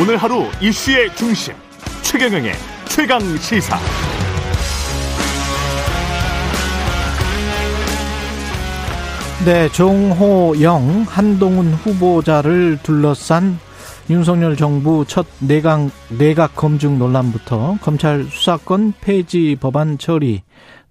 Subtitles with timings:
[0.00, 1.52] 오늘 하루 이슈의 중심
[2.00, 2.52] 최경영의
[2.88, 3.76] 최강 시사.
[9.44, 13.58] 네, 정호영 한동훈 후보자를 둘러싼
[14.08, 20.42] 윤석열 정부 첫 내각, 내각 검증 논란부터 검찰 수사권 폐지 법안 처리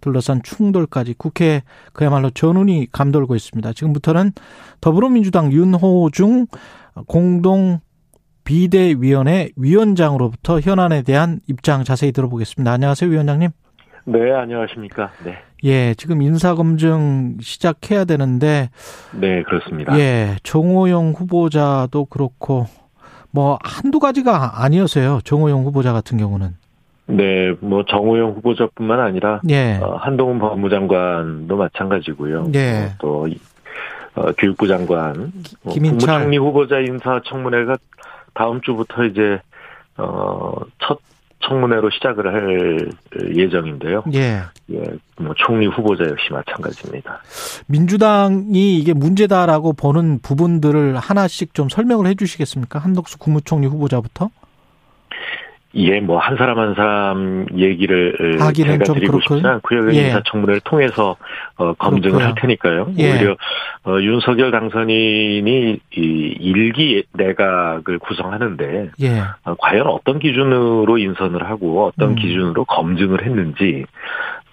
[0.02, 1.64] 둘러싼 충돌까지 국회
[1.94, 3.74] 그야말로 전운이 감돌고 있습니다.
[3.74, 4.34] 지금부터는
[4.82, 6.46] 더불어민주당 윤호중
[7.08, 7.80] 공동
[8.50, 12.72] 비대위원회 위원장으로부터 현안에 대한 입장 자세히 들어보겠습니다.
[12.72, 13.52] 안녕하세요, 위원장님.
[14.06, 15.12] 네, 안녕하십니까.
[15.24, 15.38] 네.
[15.66, 18.72] 예, 지금 인사검증 시작해야 되는데.
[19.12, 19.96] 네, 그렇습니다.
[20.00, 22.66] 예, 정호영 후보자도 그렇고,
[23.30, 25.20] 뭐, 한두 가지가 아니었어요.
[25.26, 26.56] 정호영 후보자 같은 경우는.
[27.06, 29.42] 네, 뭐, 정호영 후보자뿐만 아니라.
[29.52, 29.78] 예.
[29.80, 32.48] 어, 한동훈 법무장관도 마찬가지고요.
[32.56, 32.86] 예.
[32.86, 33.28] 어, 또,
[34.16, 35.32] 어, 교육부 장관.
[35.62, 36.08] 뭐 김인철.
[36.08, 37.78] 국무총리 후보자 인사청문회가
[38.34, 39.42] 다음 주부터 이제,
[39.98, 41.00] 어, 첫
[41.42, 42.92] 청문회로 시작을 할
[43.36, 44.04] 예정인데요.
[44.14, 44.42] 예.
[44.72, 44.84] 예,
[45.18, 47.22] 뭐, 총리 후보자 역시 마찬가지입니다.
[47.68, 52.80] 민주당이 이게 문제다라고 보는 부분들을 하나씩 좀 설명을 해 주시겠습니까?
[52.80, 54.30] 한덕수 국무총리 후보자부터?
[55.76, 58.16] 예, 뭐, 한 사람 한 사람 얘기를
[58.56, 59.20] 제가 좀 드리고.
[59.22, 59.94] 싶지 않고요.
[59.94, 60.08] 예.
[60.08, 61.16] 인사청문회를 통해서,
[61.58, 62.26] 어, 검증을 그렇고요.
[62.26, 62.92] 할 테니까요.
[62.98, 63.12] 예.
[63.12, 63.36] 오히려,
[63.86, 69.20] 어, 윤석열 당선인이 이 일기 내각을 구성하는데, 예.
[69.46, 72.16] 어, 과연 어떤 기준으로 인선을 하고 어떤 음.
[72.16, 73.86] 기준으로 검증을 했는지,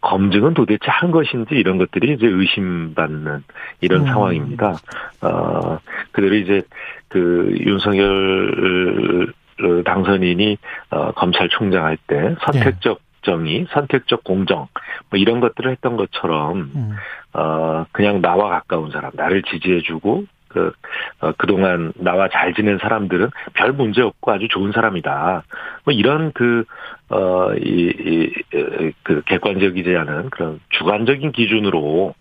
[0.03, 3.42] 검증은 도대체 한 것인지 이런 것들이 이제 의심받는
[3.80, 4.06] 이런 음.
[4.06, 4.77] 상황입니다.
[5.23, 5.78] 어,
[6.12, 6.62] 그대로 이제
[7.08, 9.45] 그 윤석열 어,
[9.85, 10.59] 당선인이
[10.91, 14.69] 어, 검찰총장 할 때 선택적 정의, 선택적 공정
[15.11, 16.97] 뭐 이런 것들을 했던 것처럼 음.
[17.33, 20.73] 어 그냥 나와 가까운 사람, 나를 지지해주고 그
[21.21, 25.43] 어, 그동안 나와 잘 지낸 사람들은 별 문제 없고 아주 좋은 사람이다.
[25.85, 26.64] 뭐 이런 그
[27.09, 32.14] 어, 이, 이, 그 객관적이지 않은 그런 주관적인 기준으로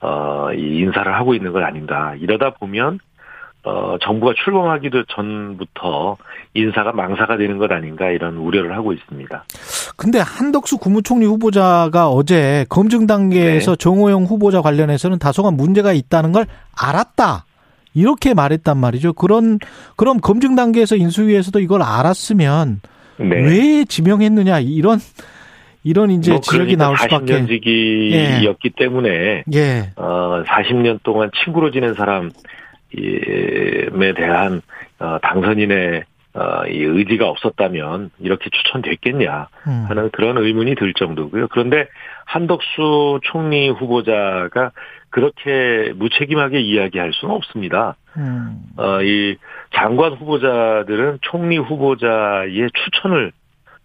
[0.00, 2.14] 어, 이 인사를 하고 있는 건 아닌가.
[2.16, 2.98] 이러다 보면
[3.68, 6.16] 어, 정부가 출범하기도 전부터
[6.54, 9.44] 인사가 망사가 되는 것 아닌가 이런 우려를 하고 있습니다.
[9.96, 13.76] 근데 한덕수 국무총리 후보자가 어제 검증 단계에서 네.
[13.76, 16.46] 정호영 후보자 관련해서는 다소간 문제가 있다는 걸
[16.80, 17.44] 알았다.
[17.92, 19.12] 이렇게 말했단 말이죠.
[19.12, 19.58] 그런
[19.96, 22.80] 그럼 검증 단계에서 인수위에서도 이걸 알았으면
[23.18, 23.26] 네.
[23.26, 24.98] 왜 지명했느냐 이런
[25.84, 27.40] 이런 이제 뭐 지적이 그러니까 나올 수밖에.
[27.42, 29.90] 40년지기였기 때문에 예.
[29.96, 32.30] 어 40년 동안 친구로 지낸 사람
[32.96, 34.62] 에 대한
[34.98, 36.04] 어 당선인의
[36.34, 39.84] 어, 이 의지가 없었다면 이렇게 추천됐겠냐 음.
[39.88, 41.48] 하는 그런 의문이 들 정도고요.
[41.48, 41.88] 그런데
[42.26, 44.70] 한덕수 총리 후보자가
[45.10, 47.96] 그렇게 무책임하게 이야기할 수는 없습니다.
[48.16, 48.60] 음.
[48.76, 49.36] 어, 이
[49.74, 53.32] 장관 후보자들은 총리 후보자의 추천을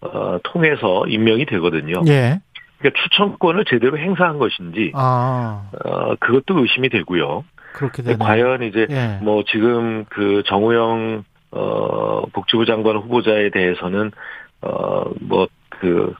[0.01, 2.01] 어, 통해서 임명이 되거든요.
[2.07, 2.39] 예.
[2.77, 7.45] 그러니까 추천권을 제대로 행사한 것인지 아 어, 그것도 의심이 되고요.
[7.73, 8.17] 그렇게 되네.
[8.17, 9.19] 과연 이제 예.
[9.21, 14.11] 뭐 지금 그 정우영 어 복지부 장관 후보자에 대해서는
[14.61, 16.13] 어뭐그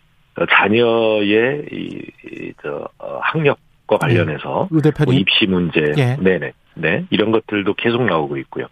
[0.49, 5.13] 자녀의 이저 어, 학력과 관련해서 의 대표님.
[5.13, 6.17] 뭐 입시 문제, 예.
[6.19, 8.65] 네네, 네 이런 것들도 계속 나오고 있고요.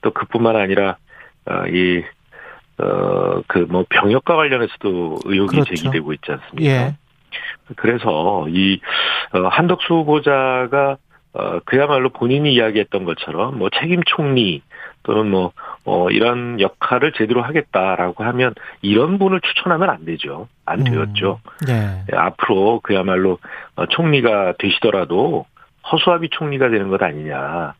[0.00, 0.96] 또 그뿐만 아니라
[1.46, 2.02] 어, 이어
[3.48, 5.74] 그 뭐 병역과 관련해서도 의혹이 그렇죠.
[5.74, 6.64] 제기되고 있지 않습니까?
[6.70, 6.96] 예.
[7.76, 8.80] 그래서 이
[9.32, 10.96] 어, 한덕수 후보자가
[11.34, 14.62] 어, 그야말로 본인이 이야기했던 것처럼 뭐 책임 총리
[15.02, 15.52] 또는 뭐
[15.84, 20.48] 어, 이런 역할을 제대로 하겠다라고 하면 이런 분을 추천하면 안 되죠.
[20.64, 20.84] 안 음.
[20.84, 21.40] 되었죠.
[21.68, 22.04] 예.
[22.12, 23.38] 예, 앞으로 그야말로
[23.74, 25.46] 어, 총리가 되시더라도
[25.90, 27.74] 허수아비 총리가 되는 것 아니냐.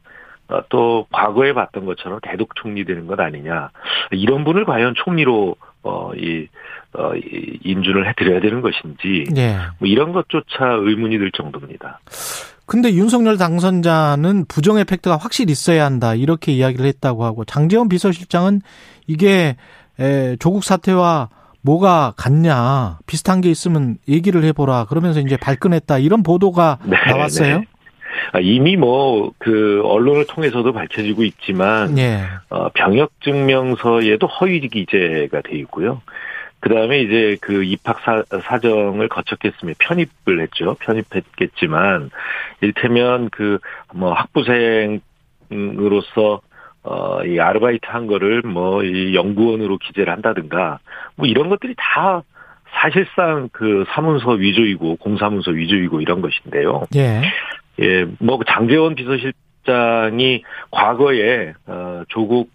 [0.49, 3.71] 어, 또 과거에 봤던 것처럼 대독 총리 되는 것 아니냐.
[4.11, 6.49] 이런 분을 과연 총리로 어, 이,
[6.95, 9.57] 어, 이 인준을 해드려야 되는 것인지 예.
[9.79, 12.01] 뭐 이런 것조차 의문이 들 정도입니다.
[12.67, 18.63] 근데 윤석열 당선자는 부정 에펙트가 확실히 있어야 한다 이렇게 이야기를 했다고 하고 장재원 비서실장은
[19.07, 19.57] 이게
[20.01, 21.29] 에, 조국 사태와
[21.63, 27.59] 뭐가 같냐 비슷한 게 있으면 얘기를 해보라 그러면서 이제 발끈했다 이런 보도가 네, 나왔어요.
[27.59, 27.65] 네.
[28.33, 32.23] 아, 이미 뭐 그 언론을 통해서도 밝혀지고 있지만 예.
[32.49, 36.01] 어, 병역 증명서에도 허위 기재가 돼 있고요.
[36.65, 40.75] 그 다음에 이제 그 입학 사, 사정을 거쳤겠으면 편입을 했죠.
[40.81, 42.11] 편입했겠지만,
[42.63, 43.59] 이를테면 그,
[43.93, 45.03] 뭐, 학부생으로서,
[46.85, 50.79] 어, 이 아르바이트 한 거를 뭐, 이 연구원으로 기재를 한다든가,
[51.17, 52.23] 뭐 이런 것들이 다
[52.81, 56.87] 사실상 그 사문서 위조이고, 공사문서 위조이고 이런 것인데요.
[56.97, 57.21] 예.
[57.81, 62.49] 예, 뭐 장재원 비서실장이 과거에 어 조국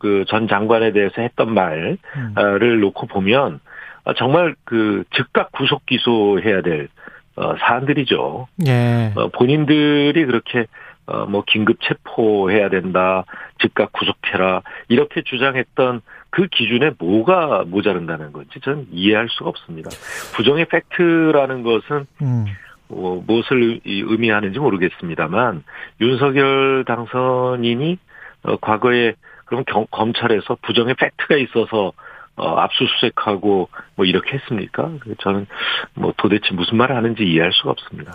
[0.00, 2.80] 그 전 장관에 대해서 했던 말을 음.
[2.80, 3.60] 놓고 보면
[4.04, 6.88] 아, 정말 그 즉각 구속 기소해야 될
[7.36, 8.48] 어, 사안들이죠.
[8.66, 9.12] 예.
[9.14, 10.66] 어, 본인들이 그렇게
[11.06, 13.24] 어, 뭐 긴급 체포해야 된다,
[13.60, 16.00] 즉각 구속해라 이렇게 주장했던
[16.30, 19.90] 그 기준에 뭐가 모자른다는 건지 저는 이해할 수가 없습니다.
[20.34, 22.46] 부정의 팩트라는 것은 음.
[22.88, 25.62] 어, 무엇을 의미하는지 모르겠습니다만
[26.00, 27.98] 윤석열 당선인이
[28.44, 29.14] 어, 과거에
[29.50, 31.92] 그럼 경, 검찰에서 부정의 팩트가 있어서
[32.36, 34.90] 어, 압수수색하고 뭐 이렇게 했습니까?
[35.18, 35.46] 저는
[35.94, 38.12] 뭐 도대체 무슨 말을 하는지 이해할 수가 없습니다.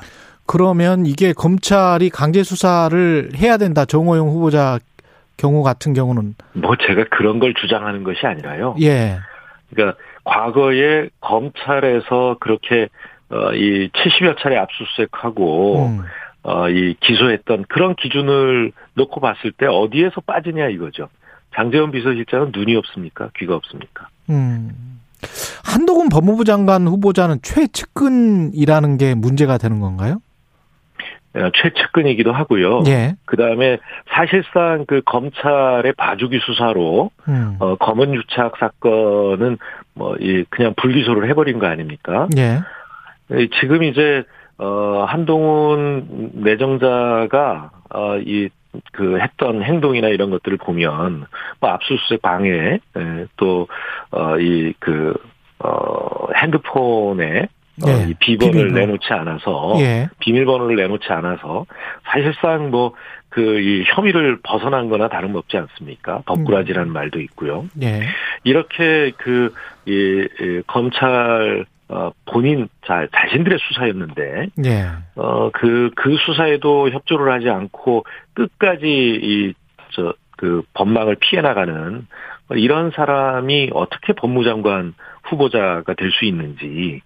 [0.48, 3.84] 그러면 이게 검찰이 강제 수사를 해야 된다.
[3.84, 4.80] 정호영 후보자
[5.36, 8.78] 경우 같은 경우는 뭐 제가 그런 걸 주장하는 것이 아니라요.
[8.82, 9.18] 예.
[9.70, 12.88] 그러니까 과거에 검찰에서 그렇게
[13.30, 16.04] 어, 이 70여 차례 압수수색하고 음.
[16.44, 21.10] 어, 이 기소했던 그런 기준을 놓고 봤을 때 어디에서 빠지냐 이거죠.
[21.56, 23.30] 장재원 비서실장은 눈이 없습니까?
[23.38, 24.08] 귀가 없습니까?
[24.30, 25.00] 음.
[25.64, 30.18] 한동훈 법무부 장관 후보자는 최측근이라는 게 문제가 되는 건가요?
[31.36, 32.84] 어, 최측근이기도 하고요.
[32.88, 33.16] 예.
[33.26, 33.78] 그 다음에
[34.10, 37.58] 사실상 그 검찰의 봐주기 수사로 음.
[37.60, 39.58] 어, 검은 유착 사건은
[39.96, 42.28] 뭐 이 그냥 불기소를 해버린 거 아닙니까?
[42.38, 42.60] 예.
[43.32, 44.24] 이 지금 이제
[44.58, 48.50] 어 한동훈 내정자가 어이
[48.92, 51.26] 그 했던 행동이나 이런 것들을 보면
[51.60, 52.80] 뭐 압수수색 방해
[53.38, 55.14] 또어이그
[55.60, 57.48] 어, 핸드폰에
[57.84, 58.10] 어, 예.
[58.10, 58.80] 이 비번을 비밀번호.
[58.80, 60.08] 내놓지 않아서 예.
[60.20, 61.66] 비밀번호를 내놓지 않아서
[62.06, 62.94] 사실상 뭐
[63.36, 66.22] 그 이 혐의를 벗어난 거나 다름없지 않습니까?
[66.26, 67.66] 법꾸라지라는 말도 있고요.
[67.84, 68.04] 예.
[68.46, 69.54] 이렇게 그,
[69.86, 74.88] 이, 이 검찰, 어, 본인, 자, 자신들의 수사였는데, 예.
[75.16, 79.54] 어, 그, 그 수사에도 협조를 하지 않고 끝까지 이,
[79.92, 82.08] 저, 그 법망을 피해 나가는
[82.52, 84.94] 이런 사람이 어떻게 법무장관
[85.24, 87.02] 후보자가 될 수 있는지,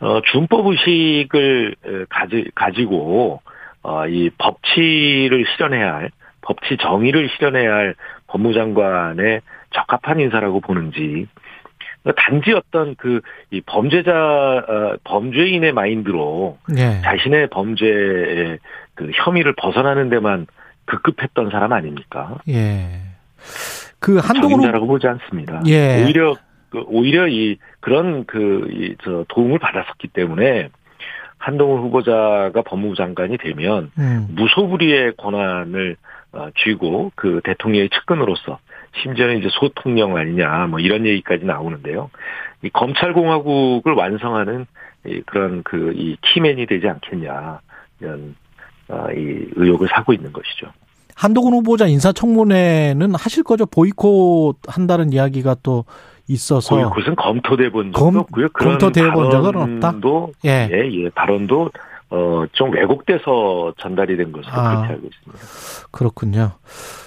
[0.00, 3.40] 어, 준법 의식을 에, 가지, 가지고,
[3.82, 6.10] 어, 이 법치를 실현해야 할,
[6.42, 7.94] 법치 정의를 실현해야 할
[8.26, 11.26] 법무장관의 적합한 인사라고 보는지,
[12.16, 13.20] 단지 어떤 그,
[13.50, 17.00] 이 범죄자, 어, 범죄인의 마인드로 예.
[17.02, 18.58] 자신의 범죄의
[18.94, 20.46] 그 혐의를 벗어나는 데만
[20.86, 22.38] 급급했던 사람 아닙니까?
[22.48, 22.88] 예.
[24.00, 25.62] 그 한동훈 후- 적임자라고 보지 않습니다.
[25.68, 26.02] 예.
[26.02, 26.34] 오히려
[26.70, 30.70] 그 오히려 이 그런 그이저 도움을 받았었기 때문에
[31.38, 34.26] 한동훈 후보자가 법무부 장관이 되면 음.
[34.30, 36.11] 무소불위의 권한을 어,
[36.64, 38.58] 쥐고 그 대통령의 측근으로서
[39.02, 42.10] 심지어는 이제 소통령 아니냐 뭐 이런 얘기까지 나오는데요.
[42.62, 44.66] 이 검찰공화국을 완성하는
[45.06, 47.60] 이 그런 그 이 키맨이 되지 않겠냐
[48.00, 48.34] 이런
[48.88, 50.66] 어, 이 의혹을 사고 있는 것이죠.
[51.14, 53.66] 한동훈 후보자 인사청문회는 하실 거죠?
[53.66, 55.84] 보이콧 한다는 이야기가 또
[56.28, 58.48] 있어서 보이콧은 검토돼 본 적도 검- 없고요.
[58.52, 59.94] 그런 검토돼 본 적은 없다?
[60.44, 60.68] 예.
[60.72, 61.70] 예, 예, 발언도
[62.12, 64.76] 어, 좀 왜곡돼서 전달이 된 것으로 아.
[64.76, 65.88] 그렇게 알고 있습니다.
[65.90, 66.52] 그렇군요.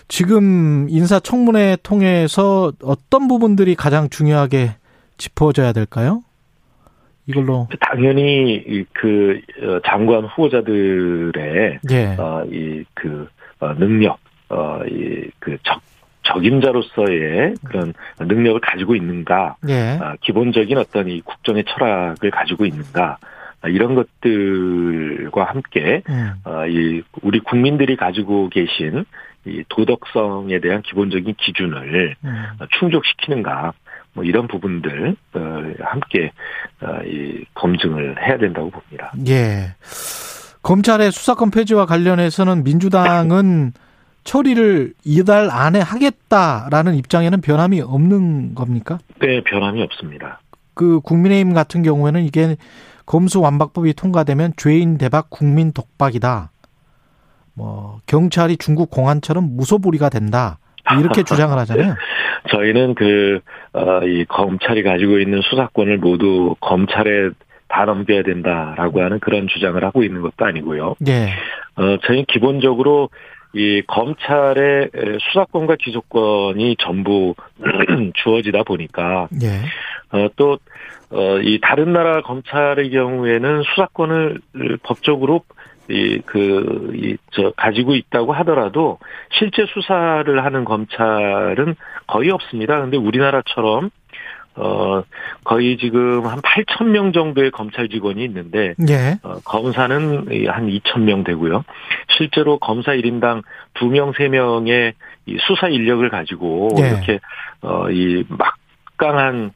[0.07, 4.72] 지금 인사청문회 통해서 어떤 부분들이 가장 중요하게
[5.18, 6.22] 짚어져야 될까요?
[7.28, 12.06] 이걸로 당연히 이그 어, 장관 후보자들의 예.
[12.18, 13.28] 어, 이그
[13.60, 14.18] 어, 능력,
[14.50, 15.81] 어, 이그 적
[16.24, 20.00] 적임자로서의 그런 능력을 가지고 있는가, 예.
[20.02, 23.34] 아, 기본적인 어떤 이 국정의 철학을 가지고 있는가, 아,
[23.68, 26.31] 이런 것들과 함께 음.
[26.44, 29.06] 어, 이 우리 국민들이 가지고 계신
[29.45, 32.44] 이 도덕성에 대한 기본적인 기준을 음.
[32.80, 33.74] 충족시키는가
[34.14, 35.40] 뭐 이런 부분들 어,
[35.81, 36.31] 함께
[36.81, 39.14] 어, 이 검증을 해야 된다고 봅니다.
[39.28, 39.76] 예.
[40.64, 43.74] 검찰의 수사권 폐지와 관련해서는 민주당은
[44.24, 48.98] 처리를 이달 안에 하겠다라는 입장에는 변함이 없는 겁니까?
[49.22, 50.42] 네, 변함이 없습니다.
[50.74, 52.56] 그 국민의힘 같은 경우에는 이게
[53.06, 56.52] 검수완박법이 통과되면 죄인 대박 국민 독박이다.
[57.54, 60.59] 뭐 경찰이 중국 공안처럼 무소불위가 된다.
[61.00, 61.95] 이렇게 주장을 하잖아요.
[62.50, 63.40] 저희는 그,
[63.74, 67.30] 어, 이 검찰이 가지고 있는 수사권을 모두 검찰에
[67.68, 70.95] 다 넘겨야 된다라고 하는 그런 주장을 하고 있는 것도 아니고요.
[71.07, 71.30] 예.
[71.76, 73.09] 어, 저희는 기본적으로
[73.56, 77.35] 이 검찰의 에, 수사권과 기소권이 전부
[78.16, 80.18] 주어지다 보니까, 예.
[80.18, 80.57] 어, 또,
[81.09, 84.42] 어, 이 다른 나라 검찰의 경우에는 수사권을
[84.83, 85.44] 법적으로
[85.90, 89.00] 이, 그, 이, 저, 가지고 있다고 하더라도
[89.31, 91.76] 실제 수사를 하는 검찰은
[92.07, 92.81] 거의 없습니다.
[92.81, 93.90] 근데 우리나라처럼,
[94.57, 95.04] 어,
[95.44, 99.18] 거의 지금 한 8천 명 정도의 검찰 직원이 있는데, 예.
[99.24, 100.02] 어, 검사는
[100.47, 101.64] 한 2천 명 되고요.
[102.09, 103.44] 실제로 검사 1인당
[103.74, 104.94] 2명, 3명의
[105.26, 106.88] 이 수사 인력을 가지고 예.
[106.88, 107.19] 이렇게,
[107.62, 109.52] 어, 이 막강한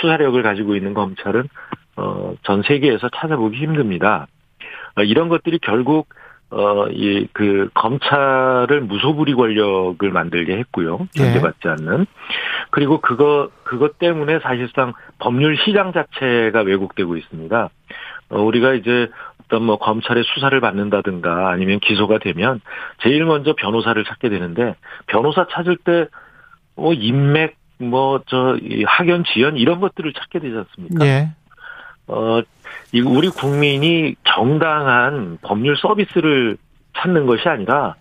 [0.00, 1.48] 수사력을 가지고 있는 검찰은,
[1.96, 4.28] 어, 전 세계에서 찾아보기 힘듭니다.
[4.96, 6.08] 어, 이런 것들이 결국,
[6.50, 11.08] 어, 이, 그, 검찰을 무소불위 권력을 만들게 했고요.
[11.18, 11.24] 예.
[11.24, 12.06] 견제받지 않는.
[12.70, 17.70] 그리고 그거, 그것 때문에 사실상 법률 시장 자체가 왜곡되고 있습니다.
[18.30, 19.08] 어, 우리가 이제
[19.44, 22.60] 어떤 뭐 검찰의 수사를 받는다든가 아니면 기소가 되면
[23.02, 24.74] 제일 먼저 변호사를 찾게 되는데
[25.06, 26.06] 변호사 찾을 때,
[26.76, 31.06] 뭐, 인맥, 뭐, 저, 이 학연, 지연 이런 것들을 찾게 되지 않습니까?
[31.06, 31.28] 예.
[32.06, 32.40] 어,
[32.92, 36.56] 이 우리 국민이 정당한 법률 서비스를
[36.96, 37.94] 찾는 것이 아니라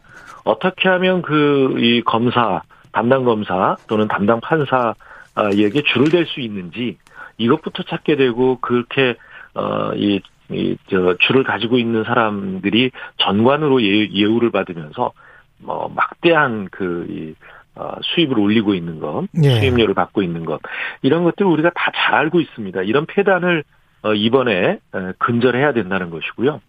[0.44, 6.98] 어떻게 하면 그 이 검사, 담당 검사 또는 담당 판사에게 줄을 댈 수 있는지
[7.38, 9.16] 이것부터 찾게 되고 그렇게
[9.54, 15.14] 어이 이, 저, 줄을 가지고 있는 사람들이 전관으로 예, 예우를 받으면서,
[15.60, 17.34] 뭐, 막대한 그, 이,
[17.76, 19.60] 어, 수입을 올리고 있는 것, 예.
[19.62, 20.62] 수입료를 받고 있는 것,
[21.02, 22.84] 이런 것들 우리가 다 잘 알고 있습니다.
[22.84, 23.64] 이런 폐단을 어,
[24.12, 26.60] 이번에 에, 근절해야 된다는 것이고요.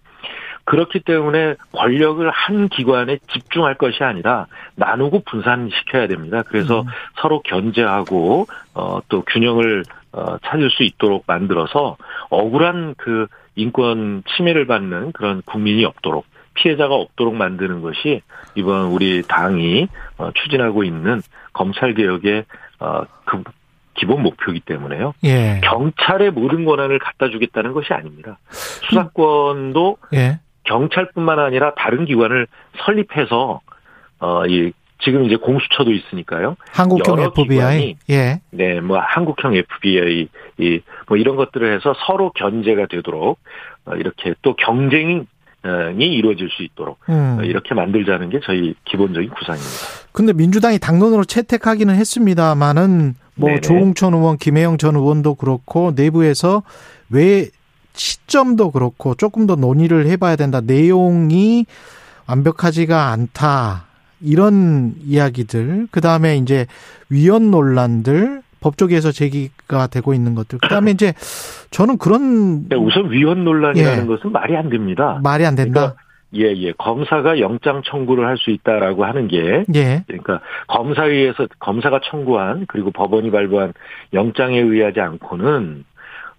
[0.64, 6.43] 그렇기 때문에 권력을 한 기관에 집중할 것이 아니라 나누고 분산시켜야 됩니다.
[6.43, 6.87] 그래서 음.
[7.17, 11.97] 서로 견제하고 어, 또 균형을 어, 찾을 수 있도록 만들어서
[12.31, 13.26] 억울한 그
[13.57, 16.25] 인권 침해를 받는 그런 국민이 없도록
[16.55, 18.23] 피해자가 없도록 만드는 것이
[18.55, 19.88] 이번 우리 당이
[20.19, 21.21] 어, 추진하고 있는
[21.53, 22.45] 검찰 개혁의
[22.81, 23.43] 어, 그
[23.95, 25.15] 기본 목표이기 때문에요.
[25.25, 25.61] 예.
[25.65, 28.39] 경찰의 모든 권한을 갖다 주겠다는 것이 아닙니다.
[28.51, 30.41] 수사권도 예.
[30.65, 32.47] 경찰뿐만 아니라 다른 기관을
[32.85, 33.61] 설립해서
[34.21, 34.73] 어 이
[35.03, 36.57] 지금 이제 공수처도 있으니까요.
[36.73, 37.47] 한국형 FBI.
[37.49, 38.41] 기관이 예.
[38.51, 43.39] 네, 뭐 한국형 FBI 이 뭐 이런 것들을 해서 서로 견제가 되도록
[43.85, 45.27] 어, 이렇게 또 경쟁이
[45.99, 47.39] 이루어질 수 있도록 음.
[47.41, 50.09] 어, 이렇게 만들자는 게 저희 기본적인 구상입니다.
[50.13, 53.61] 근데 민주당이 당론으로 채택하기는 했습니다만은 뭐 네네.
[53.61, 56.62] 조홍천 의원, 김혜영 전 의원도 그렇고 내부에서
[57.11, 57.49] 왜
[57.95, 60.61] 시점도 그렇고 조금 더 논의를 해봐야 된다.
[60.61, 61.67] 내용이
[62.26, 63.87] 완벽하지가 않다.
[64.21, 65.88] 이런 이야기들.
[65.91, 66.67] 그 다음에 이제
[67.11, 68.43] 위헌 논란들.
[68.61, 70.59] 법조계에서 제기가 되고 있는 것들.
[70.59, 71.12] 그 다음에 이제
[71.71, 74.07] 저는 그런 근데 우선 위헌 논란이라는 예.
[74.07, 75.21] 것은 말이 안 됩니다.
[75.23, 75.95] 말이 안 된다.
[76.37, 76.73] 예, 예.
[76.73, 80.03] 검사가 영장 청구를 할 수 있다라고 하는 게 예.
[80.07, 83.73] 그러니까 검사에 의해서 검사가 청구한 그리고 법원이 발부한
[84.12, 85.85] 영장에 의하지 않고는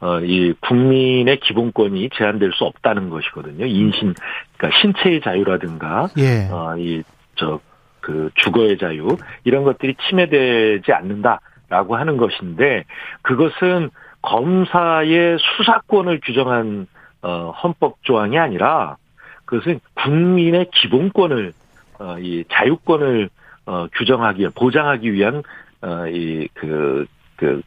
[0.01, 3.65] 어, 이 국민의 기본권이 제한될 수 없다는 것이거든요.
[3.65, 4.13] 인신,
[4.57, 6.47] 그러니까 신체의 자유라든가, 예.
[6.51, 7.01] 어, 이,
[7.35, 7.59] 저,
[8.01, 12.83] 그 주거의 자유, 이런 것들이 침해되지 않는다라고 하는 것인데,
[13.21, 13.89] 그것은
[14.21, 16.87] 검사의 수사권을 규정한,
[17.21, 18.97] 어, 헌법 조항이 아니라,
[19.45, 21.53] 그것은 국민의 기본권을,
[21.99, 23.29] 어, 이 자유권을,
[23.65, 25.43] 어, 규정하기, 위한 보장하기 위한,
[25.81, 27.61] 어, 이, 그, 그,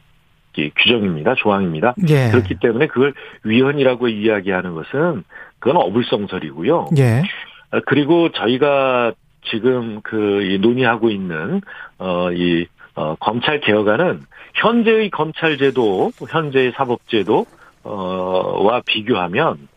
[0.57, 1.37] 이 규정입니다.
[1.37, 1.95] 조항입니다.
[2.09, 2.31] 예.
[2.31, 5.23] 그렇기 때문에 그걸 위헌이라고 이야기하는 것은
[5.61, 6.89] 그건 어불성설이고요.
[6.99, 7.23] 예.
[7.71, 9.13] 어, 그리고 저희가
[9.51, 11.61] 지금 그이 논의하고 있는
[11.99, 12.67] 어이
[12.97, 14.23] 어, 검찰 개혁안은
[14.55, 17.47] 현재의 검찰 제도, 현재의 사법 제도
[17.85, 19.69] 어와 비교하면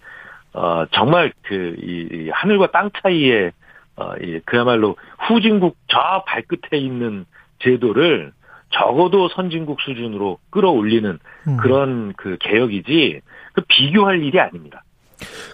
[0.54, 3.52] 어 정말 그이 하늘과 땅 차이에
[3.96, 4.96] 어 이 그야말로
[5.28, 7.26] 후진국 저 발끝에 있는
[7.60, 8.32] 제도를
[8.72, 11.58] 적어도 선진국 수준으로 끌어올리는 음.
[11.58, 13.22] 그런 그 개혁이지
[13.54, 14.84] 그 비교할 일이 아닙니다.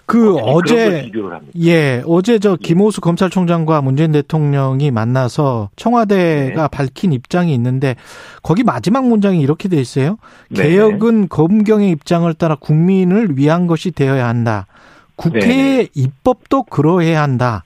[0.06, 1.10] 그 어제.
[1.60, 6.68] 예, 어제 저 김호수 검찰총장과 문재인 대통령이 만나서 청와대가 네.
[6.70, 7.94] 밝힌 입장이 있는데
[8.42, 10.16] 거기 마지막 문장이 이렇게 돼 있어요.
[10.48, 10.62] 네.
[10.62, 14.66] 개혁은 검경의 입장을 따라 국민을 위한 것이 되어야 한다.
[15.18, 17.64] 국회의 입법도 그러해야 한다.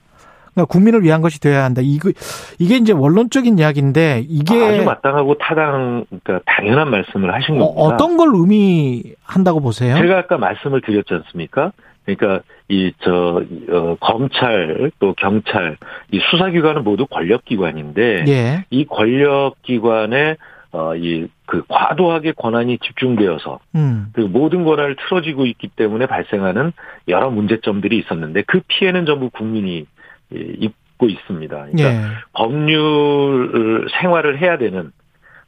[0.54, 1.80] 그러니까 국민을 위한 것이 되어야 한다.
[1.82, 2.10] 이거
[2.58, 7.82] 이게 이제 원론적인 이야기인데 이게 아주 마땅하고 타당, 그러니까 당연한 말씀을 하신 어, 겁니다.
[7.82, 9.96] 어떤 걸 의미한다고 보세요?
[9.96, 11.72] 제가 아까 말씀을 드렸지 않습니까?
[12.04, 15.76] 그러니까 이저 어, 검찰 또 경찰
[16.10, 18.64] 이 수사기관은 모두 권력기관인데 예.
[18.70, 20.36] 이 권력기관에
[20.72, 24.06] 어 이 그 과도하게 권한이 집중되어서 음.
[24.14, 26.72] 그 모든 권한을 틀어지고 있기 때문에 발생하는
[27.08, 29.84] 여러 문제점들이 있었는데 그 피해는 전부 국민이
[30.34, 31.54] 예, 입고 있습니다.
[31.54, 32.00] 그러니까 예.
[32.32, 34.92] 법률 생활을 해야 되는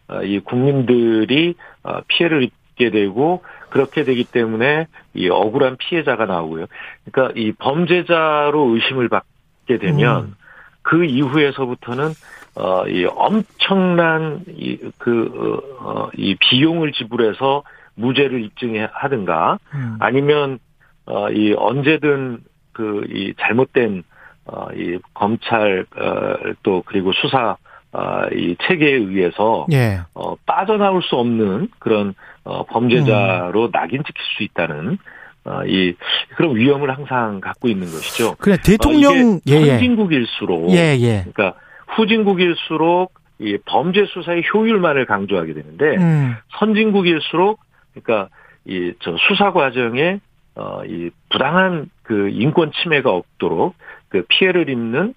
[0.09, 6.67] 어, 이 국민들이 어, 피해를 입게 되고 그렇게 되기 때문에 이 억울한 피해자가 나오고요.
[7.11, 10.35] 그러니까 이 범죄자로 의심을 받게 되면 음.
[10.83, 12.11] 그 이후에서부터는
[12.57, 17.65] 어, 이 엄청난 이, 그, 어, 이 비용을 지불해서
[17.97, 19.97] 무죄를 입증하든가 음.
[19.99, 20.59] 아니면,
[21.07, 22.39] 어, 이 언제든
[22.73, 24.05] 그, 이 잘못된,
[24.47, 27.57] 어, 이 검찰, 어, 또 그리고 수사,
[27.93, 30.01] 어, 이 체계에 의해서, 예.
[30.15, 34.99] 어, 빠져나올 수 없는 그런, 어, 범죄자로 낙인 찍힐 수 있다는,
[35.45, 35.95] 어, 이,
[36.37, 38.35] 그런 위험을 항상 갖고 있는 것이죠.
[38.39, 41.25] 그래 어, 대통령 이게 예예 선진국일수록 예 예.
[41.33, 41.59] 그러니까
[41.97, 46.35] 후진국일수록 이 범죄 수사의 효율만을 강조하게 되는데 음.
[46.59, 47.61] 선진국일수록
[47.93, 48.29] 그러니까
[48.67, 50.21] 이 저 수사 과정에
[50.55, 53.75] 어이 부당한 그 인권 침해가 없도록
[54.09, 55.15] 그 피해를 입는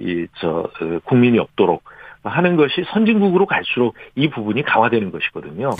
[0.00, 0.68] 이 저
[1.04, 1.84] 국민이 없도록
[2.24, 5.70] 하는 것이 선진국으로 갈수록 이 부분이 강화되는 것이거든요.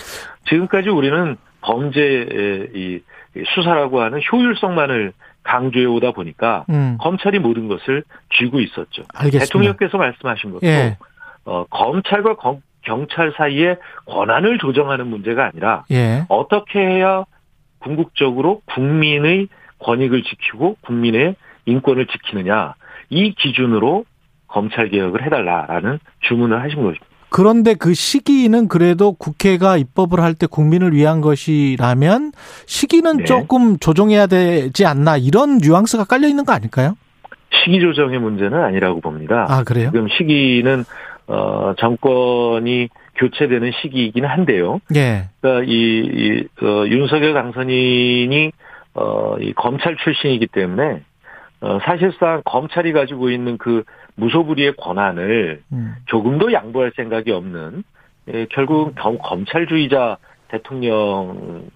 [0.48, 3.00] 지금까지 우리는 범죄의 이
[3.54, 6.96] 수사라고 하는 효율성만을 강조해 오다 보니까 음.
[7.00, 8.02] 검찰이 모든 것을
[8.36, 9.02] 쥐고 있었죠.
[9.14, 9.44] 알겠습니다.
[9.46, 10.96] 대통령께서 말씀하신 것도 예.
[11.44, 16.24] 어, 검찰과 검- 경찰 사이의 권한을 조정하는 문제가 아니라 예.
[16.28, 17.24] 어떻게 해야
[17.80, 21.34] 궁극적으로 국민의 권익을 지키고 국민의
[21.66, 22.74] 인권을 지키느냐
[23.08, 24.04] 이 기준으로
[24.46, 27.06] 검찰 개혁을 해달라라는 주문을 하신 것입니다.
[27.30, 32.32] 그런데 그 시기는 그래도 국회가 입법을 할 때 국민을 위한 것이라면
[32.66, 33.24] 시기는 네.
[33.24, 36.96] 조금 조정해야 되지 않나 이런 뉘앙스가 깔려 있는 거 아닐까요?
[37.64, 39.46] 시기 조정의 문제는 아니라고 봅니다.
[39.48, 39.90] 아 그래요?
[39.92, 40.84] 지금 시기는
[41.26, 44.80] 어, 정권이 교체되는 시기이긴 한데요.
[44.94, 45.28] 예.
[45.40, 48.52] 그러니까 이, 이 어, 윤석열 당선인이
[48.94, 51.02] 어, 이 검찰 출신이기 때문에
[51.60, 55.94] 어, 사실상 검찰이 가지고 있는 그 무소불위의 권한을 음.
[56.06, 57.84] 조금도 양보할 생각이 없는
[58.32, 61.70] 예, 결국 검, 검찰주의자 대통령이기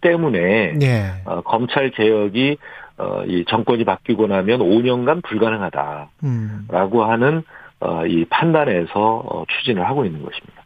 [0.00, 1.12] 때문에 예.
[1.24, 2.56] 어, 검찰 개혁이
[2.96, 7.10] 어, 이 정권이 바뀌고 나면 5년간 불가능하다라고 음.
[7.10, 7.42] 하는
[7.80, 10.62] 어, 이 판단에서 어, 추진을 하고 있는 것입니다.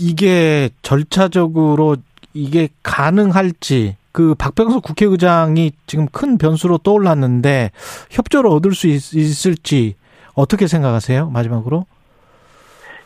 [0.00, 1.96] 이게 절차적으로
[2.32, 7.72] 이게 가능할지 그 박병석 국회의장이 지금 큰 변수로 떠올랐는데
[8.12, 9.96] 협조를 얻을 수 있, 있을지
[10.36, 11.30] 어떻게 생각하세요?
[11.30, 11.84] 마지막으로?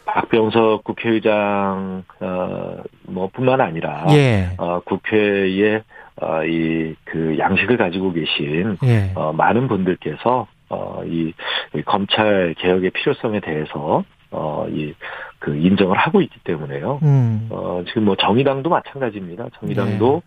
[0.04, 4.50] 박병석 국회의장 어뭐 뿐만 아니라 예.
[4.58, 5.82] 어 국회에
[6.20, 9.10] 어이 그 양식을 가지고 계신 예.
[9.14, 11.32] 어 많은 분들께서 어이
[11.86, 14.92] 검찰 개혁의 필요성에 대해서 어이
[15.38, 17.00] 그 인정을 하고 있기 때문에요.
[17.02, 17.48] 음.
[17.50, 19.46] 어 지금 뭐 정의당도 마찬가지입니다.
[19.58, 20.22] 정의당도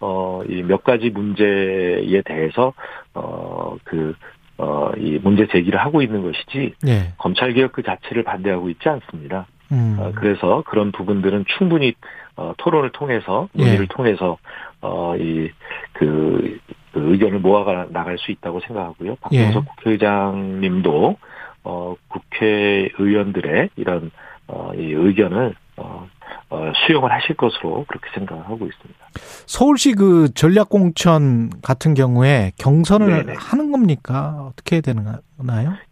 [0.00, 2.72] 어 이 몇 가지 문제에 대해서
[3.14, 4.14] 어 그
[4.58, 7.12] 어, 이 문제 제기를 하고 있는 것이지, 예.
[7.18, 9.46] 검찰 개혁 그 자체를 반대하고 있지 않습니다.
[9.70, 9.96] 음.
[9.98, 11.94] 어, 그래서 그런 부분들은 충분히
[12.36, 13.94] 어, 토론을 통해서 논의를 예.
[13.94, 14.38] 통해서
[14.80, 15.50] 어, 이
[15.92, 16.58] 그,
[16.92, 19.16] 그 의견을 모아 나갈 수 있다고 생각하고요.
[19.16, 19.68] 박병석 예.
[19.76, 21.16] 국회의장님도
[21.64, 24.10] 어, 국회의원들의 이런
[24.48, 26.08] 어, 이 의견을 어,
[26.48, 29.06] 어, 수용을 하실 것으로 그렇게 생각하고 있습니다.
[29.46, 33.34] 서울시 그 전략공천 같은 경우에 경선을 네네.
[33.38, 34.48] 하는 겁니까?
[34.50, 35.18] 어떻게 되나요?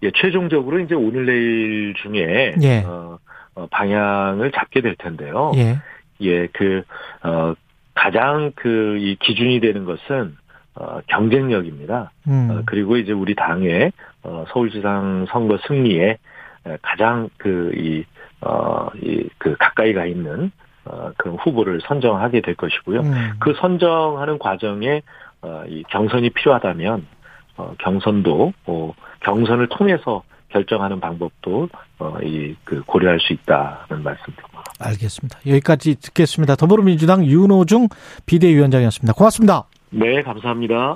[0.02, 2.84] 예, 최종적으로 이제 오늘 내일 중에 예.
[2.86, 3.18] 어,
[3.54, 5.52] 어, 방향을 잡게 될 텐데요.
[5.56, 5.78] 예.
[6.20, 6.82] 예, 그,
[7.22, 7.54] 어,
[7.94, 10.36] 가장 그, 이 기준이 되는 것은,
[10.76, 12.12] 어, 경쟁력입니다.
[12.28, 12.48] 음.
[12.50, 13.92] 어, 그리고 이제 우리 당의,
[14.22, 16.18] 어, 서울시장 선거 승리에 에,
[16.82, 18.04] 가장 그, 이,
[18.40, 20.50] 어, 이, 그, 가까이 가 있는,
[20.84, 23.00] 어, 그런 후보를 선정하게 될 것이고요.
[23.00, 23.32] 음.
[23.38, 25.02] 그 선정하는 과정에,
[25.42, 27.06] 어, 이 경선이 필요하다면,
[27.56, 34.62] 어, 경선도, 어, 경선을 통해서 결정하는 방법도, 어, 이, 그, 고려할 수 있다는 말씀드립니다.
[34.80, 35.38] 알겠습니다.
[35.46, 36.56] 여기까지 듣겠습니다.
[36.56, 37.88] 더불어민주당 윤호중
[38.26, 39.12] 비대위원장이었습니다.
[39.14, 39.64] 고맙습니다.
[39.90, 40.92] 네, 감사합니다.